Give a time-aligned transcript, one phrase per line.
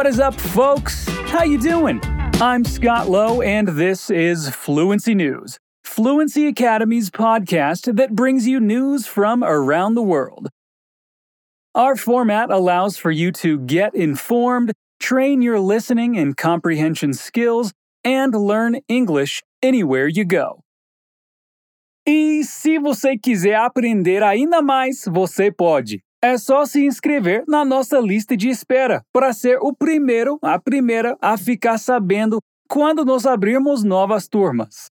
[0.00, 1.06] What is up, folks?
[1.28, 2.00] How you doing?
[2.40, 9.06] I'm Scott Lowe, and this is Fluency News, Fluency Academy's podcast that brings you news
[9.06, 10.48] from around the world.
[11.74, 18.34] Our format allows for you to get informed, train your listening and comprehension skills, and
[18.34, 20.62] learn English anywhere you go.
[22.06, 26.02] E se você quiser aprender ainda mais, você pode.
[26.22, 31.16] É só se inscrever na nossa lista de espera para ser o primeiro, a primeira
[31.20, 32.38] a ficar sabendo
[32.68, 34.90] quando nós abrirmos novas turmas.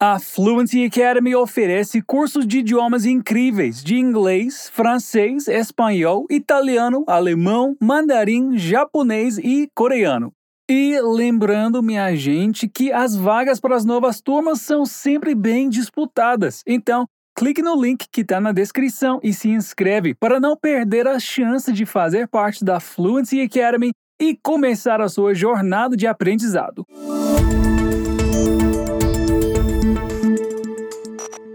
[0.00, 8.56] A Fluency Academy oferece cursos de idiomas incríveis de inglês, francês, espanhol, italiano, alemão, mandarim,
[8.56, 10.32] japonês e coreano.
[10.70, 16.62] E lembrando, minha gente, que as vagas para as novas turmas são sempre bem disputadas.
[16.64, 17.06] Então,
[17.40, 21.72] clique no link que está na descrição e se inscreve para não perder a chance
[21.72, 26.84] de fazer parte da Fluency Academy e começar a sua jornada de aprendizado.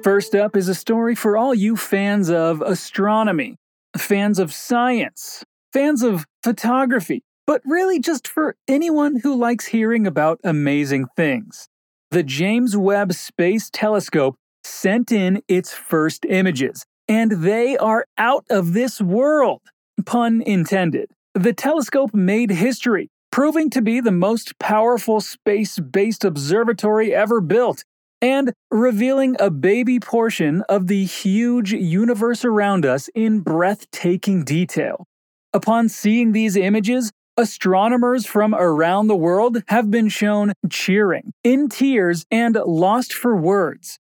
[0.03, 3.53] First up is a story for all you fans of astronomy,
[3.95, 10.39] fans of science, fans of photography, but really just for anyone who likes hearing about
[10.44, 11.67] amazing things.
[12.09, 18.73] The James Webb Space Telescope sent in its first images, and they are out of
[18.73, 19.61] this world.
[20.05, 21.09] Pun intended.
[21.33, 27.83] The telescope made history, proving to be the most powerful space based observatory ever built,
[28.21, 35.05] and revealing a baby portion of the huge universe around us in breathtaking detail.
[35.53, 42.25] Upon seeing these images, astronomers from around the world have been shown cheering, in tears,
[42.31, 43.99] and lost for words.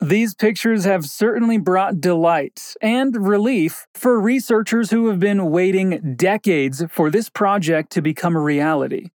[0.00, 6.82] These pictures have certainly brought delight and relief for researchers who have been waiting decades
[6.90, 9.10] for this project to become a reality.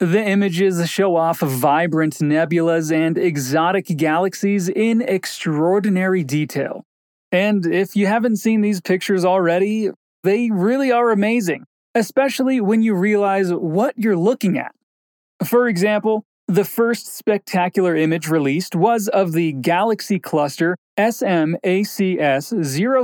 [0.00, 6.84] The images show off vibrant nebulas and exotic galaxies in extraordinary detail.
[7.30, 9.92] And if you haven't seen these pictures already,
[10.24, 14.74] they really are amazing, especially when you realize what you're looking at.
[15.46, 22.52] For example, the first spectacular image released was of the galaxy cluster SMACS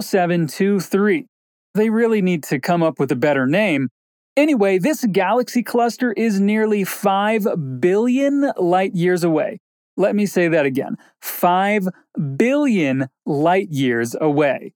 [0.02, 1.26] 0723.
[1.74, 3.88] They really need to come up with a better name.
[4.36, 9.60] Anyway, this galaxy cluster is nearly 5 billion light years away.
[9.96, 11.88] Let me say that again 5
[12.36, 14.74] billion light years away.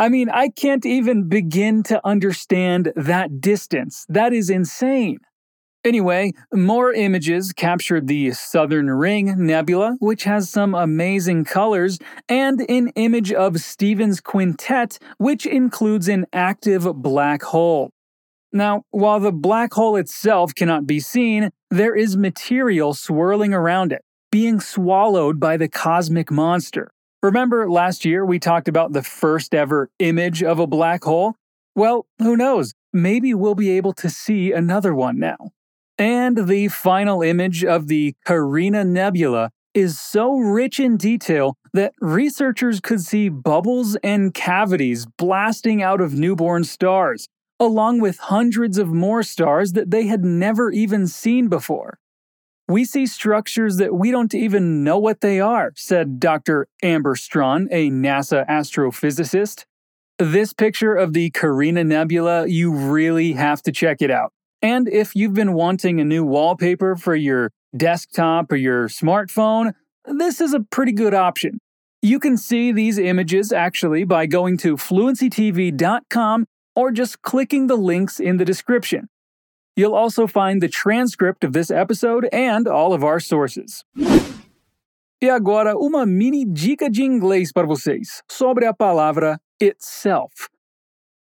[0.00, 4.04] I mean, I can't even begin to understand that distance.
[4.08, 5.18] That is insane.
[5.84, 12.88] Anyway, more images captured the Southern Ring Nebula, which has some amazing colors, and an
[12.96, 17.90] image of Stephan's Quintet, which includes an active black hole.
[18.50, 24.02] Now, while the black hole itself cannot be seen, there is material swirling around it,
[24.32, 26.92] being swallowed by the cosmic monster.
[27.22, 31.34] Remember last year we talked about the first ever image of a black hole?
[31.74, 32.72] Well, who knows?
[32.92, 35.50] Maybe we'll be able to see another one now.
[35.98, 42.80] And the final image of the Carina Nebula is so rich in detail that researchers
[42.80, 47.28] could see bubbles and cavities blasting out of newborn stars,
[47.60, 51.98] along with hundreds of more stars that they had never even seen before.
[52.66, 56.66] We see structures that we don't even know what they are, said Dr.
[56.82, 59.64] Amber Straughn, a NASA astrophysicist.
[60.18, 64.32] This picture of the Carina Nebula, you really have to check it out.
[64.64, 69.74] And if you've been wanting a new wallpaper for your desktop or your smartphone,
[70.06, 71.58] this is a pretty good option.
[72.00, 78.18] You can see these images actually by going to fluencytv.com or just clicking the links
[78.18, 79.10] in the description.
[79.76, 83.84] You'll also find the transcript of this episode and all of our sources.
[85.20, 90.48] E agora, uma mini dica de inglês para vocês sobre a palavra itself.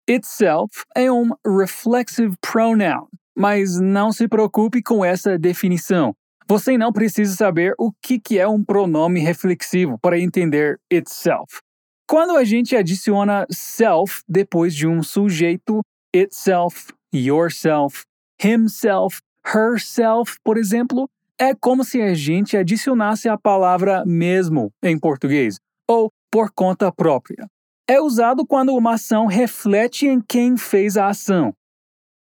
[0.09, 3.07] Itself é um reflexive pronoun
[3.39, 6.13] Mas não se preocupe com essa definição.
[6.49, 11.61] Você não precisa saber o que é um pronome reflexivo para entender itself.
[12.09, 15.83] Quando a gente adiciona self depois de um sujeito,
[16.13, 18.03] itself, yourself,
[18.43, 21.09] himself, herself, por exemplo,
[21.39, 27.47] é como se a gente adicionasse a palavra mesmo em português, ou por conta própria.
[27.87, 31.53] É usado quando uma ação reflete em quem fez a ação.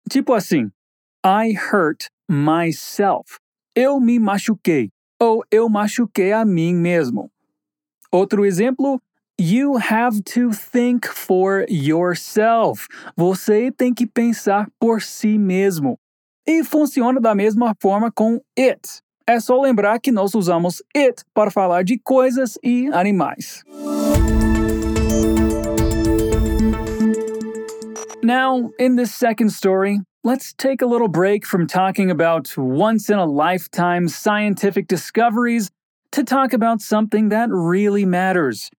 [0.09, 0.69] Tipo assim,
[1.25, 3.39] I hurt myself.
[3.73, 4.89] Eu me machuquei.
[5.21, 7.31] Ou eu machuquei a mim mesmo.
[8.11, 9.01] Outro exemplo,
[9.39, 12.87] You have to think for yourself.
[13.15, 15.97] Você tem que pensar por si mesmo.
[16.45, 19.01] E funciona da mesma forma com it.
[19.25, 23.63] É só lembrar que nós usamos it para falar de coisas e animais.
[28.21, 33.19] Now, in this second story, let's take a little break from talking about once in
[33.19, 35.69] a lifetime scientific discoveries
[36.13, 38.69] to talk about something that really matters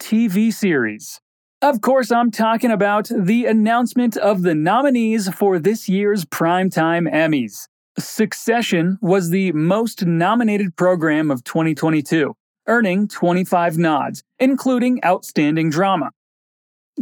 [0.00, 1.20] TV series.
[1.60, 7.66] Of course, I'm talking about the announcement of the nominees for this year's Primetime Emmys.
[7.98, 12.34] Succession was the most nominated program of 2022,
[12.68, 16.10] earning 25 nods, including Outstanding Drama.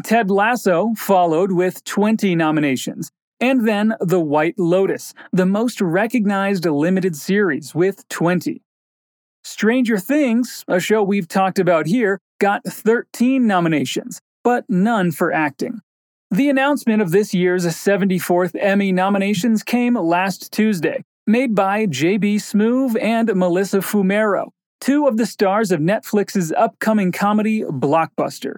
[0.03, 3.11] Ted Lasso followed with 20 nominations,
[3.41, 8.63] and then The White Lotus, the most recognized limited series, with 20.
[9.45, 15.81] Stranger Things, a show we've talked about here, got 13 nominations, but none for acting.
[16.31, 22.37] The announcement of this year's 74th Emmy nominations came last Tuesday, made by J.B.
[22.37, 24.49] Smoove and Melissa Fumero,
[24.81, 28.57] two of the stars of Netflix's upcoming comedy Blockbuster.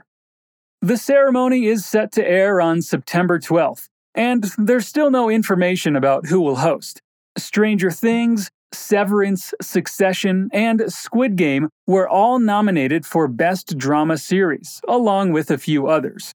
[0.80, 6.26] The ceremony is set to air on September 12th, and there's still no information about
[6.26, 7.02] who will host.
[7.38, 15.32] Stranger Things, Severance, Succession, and Squid Game were all nominated for Best Drama Series, along
[15.32, 16.32] with a few others.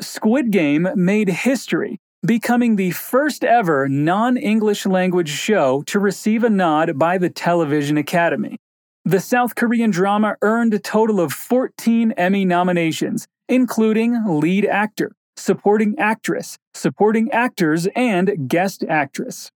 [0.00, 6.50] Squid Game made history, becoming the first ever non English language show to receive a
[6.50, 8.56] nod by the Television Academy.
[9.04, 15.98] The South Korean drama earned a total of 14 Emmy nominations, including lead actor, supporting
[15.98, 19.50] actress, supporting actors, and guest actress.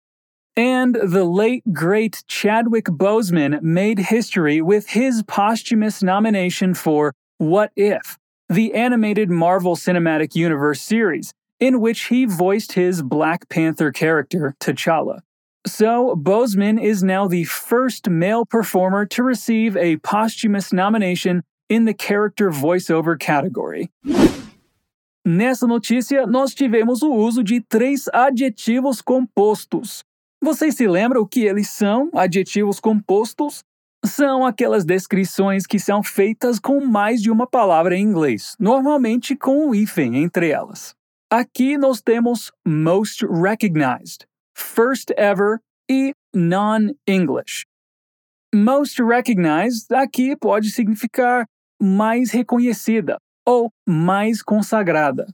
[0.56, 8.18] And the late, great Chadwick Boseman made history with his posthumous nomination for What If,
[8.48, 15.20] the animated Marvel Cinematic Universe series, in which he voiced his Black Panther character, T'Challa.
[15.66, 21.94] So, Boseman is now the first male performer to receive a posthumous nomination in the
[21.94, 23.90] character voiceover category.
[25.32, 30.02] Nessa notícia, nós tivemos o uso de três adjetivos compostos.
[30.42, 33.62] Vocês se lembram o que eles são, adjetivos compostos?
[34.04, 39.68] São aquelas descrições que são feitas com mais de uma palavra em inglês, normalmente com
[39.68, 40.96] um hífen entre elas.
[41.30, 44.26] Aqui nós temos most recognized,
[44.58, 47.66] first ever e non-English.
[48.52, 51.46] Most recognized aqui pode significar
[51.80, 55.26] mais reconhecida ou mais consagrada.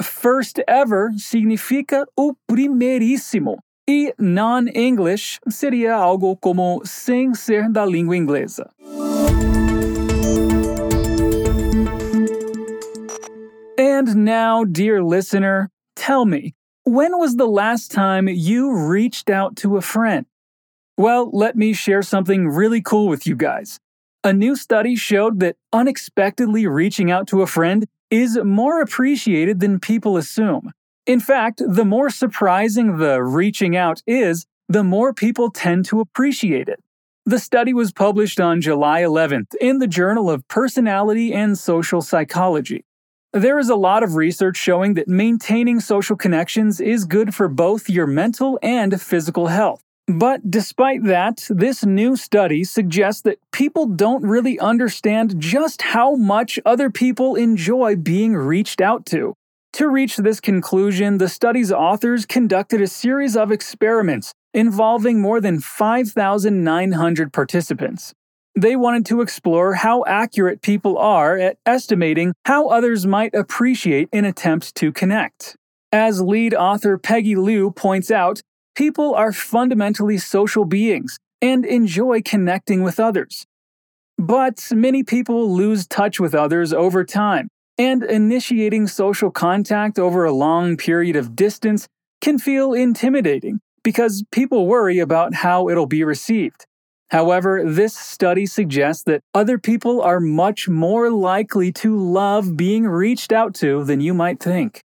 [0.00, 3.58] First ever significa o primeiríssimo,
[3.88, 8.70] e non-English seria algo como sem ser da língua inglesa.
[13.78, 16.54] And now, dear listener, tell me,
[16.84, 20.26] when was the last time you reached out to a friend?
[20.96, 23.78] Well, let me share something really cool with you guys.
[24.24, 29.78] A new study showed that unexpectedly reaching out to a friend is more appreciated than
[29.78, 30.72] people assume.
[31.06, 36.68] In fact, the more surprising the reaching out is, the more people tend to appreciate
[36.68, 36.82] it.
[37.24, 42.84] The study was published on July 11th in the Journal of Personality and Social Psychology.
[43.32, 47.88] There is a lot of research showing that maintaining social connections is good for both
[47.88, 49.84] your mental and physical health.
[50.08, 56.58] But despite that, this new study suggests that people don't really understand just how much
[56.64, 59.34] other people enjoy being reached out to.
[59.74, 65.60] To reach this conclusion, the study's authors conducted a series of experiments involving more than
[65.60, 68.14] 5,900 participants.
[68.56, 74.24] They wanted to explore how accurate people are at estimating how others might appreciate an
[74.24, 75.54] attempt to connect.
[75.92, 78.40] As lead author Peggy Liu points out,
[78.78, 83.44] People are fundamentally social beings and enjoy connecting with others.
[84.16, 90.30] But many people lose touch with others over time, and initiating social contact over a
[90.30, 91.88] long period of distance
[92.20, 96.64] can feel intimidating because people worry about how it'll be received.
[97.10, 103.32] However, this study suggests that other people are much more likely to love being reached
[103.32, 104.84] out to than you might think.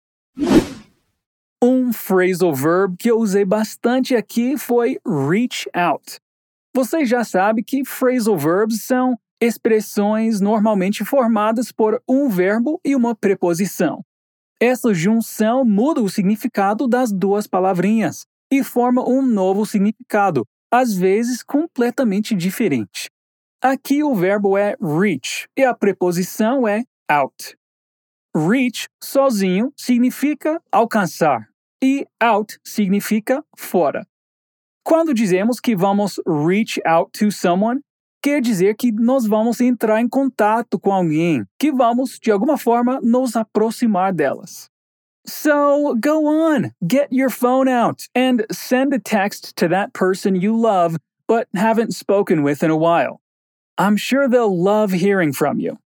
[1.63, 6.19] Um phrasal verb que eu usei bastante aqui foi reach out.
[6.75, 13.15] Você já sabe que phrasal verbs são expressões normalmente formadas por um verbo e uma
[13.15, 14.03] preposição.
[14.61, 21.43] Essa junção muda o significado das duas palavrinhas e forma um novo significado, às vezes
[21.43, 23.09] completamente diferente.
[23.63, 27.57] Aqui o verbo é reach e a preposição é out.
[28.37, 31.49] Reach sozinho significa alcançar
[31.83, 34.07] e out significa fora.
[34.85, 37.81] Quando dizemos que vamos reach out to someone,
[38.23, 43.01] quer dizer que nós vamos entrar em contato com alguém, que vamos, de alguma forma,
[43.03, 44.69] nos aproximar delas.
[45.27, 50.55] So go on, get your phone out, and send a text to that person you
[50.55, 53.19] love but haven't spoken with in a while.
[53.79, 55.79] I'm sure they'll love hearing from you.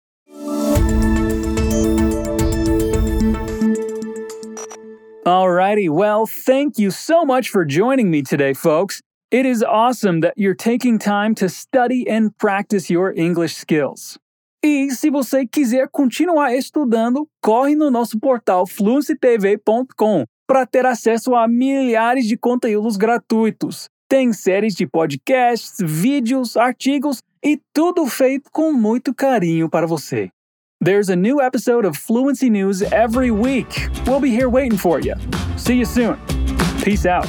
[5.29, 8.99] Alrighty, well, thank you so much for joining me today, folks.
[9.29, 14.17] It is awesome that you're taking time to study and practice your English skills.
[14.63, 21.47] E se você quiser continuar estudando, corre no nosso portal fluencytv.com para ter acesso a
[21.47, 23.87] milhares de conteúdos gratuitos.
[24.09, 30.31] Tem séries de podcasts, vídeos, artigos e tudo feito com muito carinho para você.
[30.81, 33.89] There's a new episode of Fluency News every week.
[34.05, 35.13] We'll be here waiting for you.
[35.57, 36.17] See you soon.
[36.81, 37.27] Peace out.